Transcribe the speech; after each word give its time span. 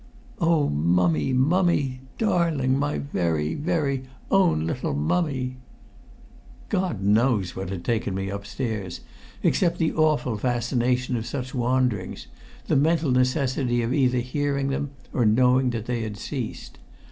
"O 0.39 0.67
Mummie! 0.67 1.31
Mummie 1.31 1.99
darling! 2.17 2.75
My 2.75 2.97
very, 2.97 3.53
very, 3.53 4.05
own 4.31 4.65
little 4.65 4.95
Mummie!" 4.95 5.57
God 6.69 7.03
knows 7.03 7.55
what 7.55 7.69
had 7.69 7.85
taken 7.85 8.15
me 8.15 8.27
upstairs, 8.27 9.01
except 9.43 9.77
the 9.77 9.93
awful 9.93 10.39
fascination 10.39 11.15
of 11.17 11.27
such 11.27 11.53
wanderings, 11.53 12.25
the 12.65 12.75
mental 12.75 13.11
necessity 13.11 13.83
of 13.83 13.93
either 13.93 14.21
hearing 14.21 14.69
them 14.69 14.89
or 15.13 15.23
knowing 15.23 15.69
that 15.69 15.85
they 15.85 16.01
had 16.01 16.17
ceased. 16.17 16.79